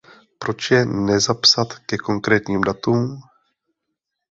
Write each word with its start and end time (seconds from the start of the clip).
Proč 0.39 0.71
je 0.71 0.85
nezapsat 0.85 1.73
ke 1.75 1.97
konkrétním 1.97 2.61
datům? 2.61 3.21